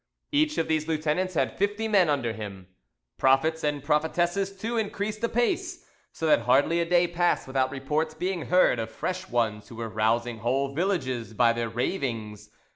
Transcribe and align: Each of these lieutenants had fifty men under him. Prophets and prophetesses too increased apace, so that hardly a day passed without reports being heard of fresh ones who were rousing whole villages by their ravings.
Each 0.31 0.57
of 0.57 0.67
these 0.67 0.87
lieutenants 0.87 1.35
had 1.35 1.59
fifty 1.59 1.87
men 1.87 2.09
under 2.09 2.33
him. 2.33 2.65
Prophets 3.19 3.63
and 3.63 3.83
prophetesses 3.83 4.51
too 4.51 4.75
increased 4.75 5.23
apace, 5.23 5.85
so 6.11 6.25
that 6.25 6.39
hardly 6.49 6.79
a 6.79 6.85
day 6.89 7.05
passed 7.07 7.45
without 7.45 7.69
reports 7.69 8.15
being 8.15 8.47
heard 8.47 8.79
of 8.79 8.89
fresh 8.89 9.29
ones 9.29 9.67
who 9.67 9.75
were 9.75 9.89
rousing 9.89 10.39
whole 10.39 10.73
villages 10.73 11.35
by 11.35 11.53
their 11.53 11.69
ravings. 11.69 12.49